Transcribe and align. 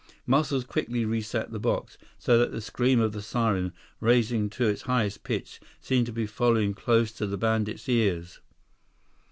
Muscles 0.25 0.63
quickly 0.63 1.05
reset 1.05 1.51
the 1.51 1.59
box, 1.59 1.95
so 2.17 2.35
that 2.39 2.51
the 2.51 2.59
scream 2.59 2.99
of 2.99 3.11
the 3.11 3.21
siren, 3.21 3.71
rising 3.99 4.49
to 4.49 4.65
its 4.65 4.81
highest 4.81 5.23
pitch, 5.23 5.59
seemed 5.79 6.07
to 6.07 6.11
be 6.11 6.25
following 6.25 6.73
close 6.73 7.11
to 7.11 7.27
the 7.27 7.37
bandits' 7.37 7.87
ears. 7.87 8.39